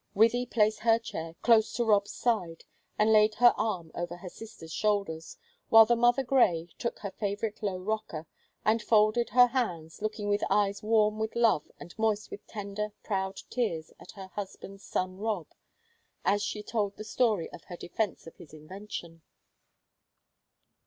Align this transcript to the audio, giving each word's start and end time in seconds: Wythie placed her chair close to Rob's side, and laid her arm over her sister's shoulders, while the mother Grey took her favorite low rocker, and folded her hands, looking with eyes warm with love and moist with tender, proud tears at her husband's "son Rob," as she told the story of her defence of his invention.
Wythie 0.15 0.49
placed 0.49 0.79
her 0.79 0.97
chair 0.97 1.35
close 1.43 1.73
to 1.73 1.85
Rob's 1.85 2.09
side, 2.11 2.63
and 2.97 3.13
laid 3.13 3.35
her 3.35 3.53
arm 3.55 3.91
over 3.93 4.17
her 4.17 4.29
sister's 4.29 4.73
shoulders, 4.73 5.37
while 5.69 5.85
the 5.85 5.95
mother 5.95 6.23
Grey 6.23 6.69
took 6.79 6.97
her 6.97 7.11
favorite 7.11 7.61
low 7.61 7.77
rocker, 7.77 8.25
and 8.65 8.81
folded 8.81 9.29
her 9.29 9.45
hands, 9.45 10.01
looking 10.01 10.27
with 10.27 10.41
eyes 10.49 10.81
warm 10.81 11.19
with 11.19 11.35
love 11.35 11.69
and 11.79 11.95
moist 11.99 12.31
with 12.31 12.47
tender, 12.47 12.93
proud 13.03 13.37
tears 13.51 13.93
at 13.99 14.09
her 14.13 14.29
husband's 14.29 14.83
"son 14.83 15.17
Rob," 15.19 15.45
as 16.25 16.41
she 16.41 16.63
told 16.63 16.95
the 16.97 17.03
story 17.03 17.47
of 17.51 17.65
her 17.65 17.77
defence 17.77 18.25
of 18.25 18.37
his 18.37 18.53
invention. 18.55 19.21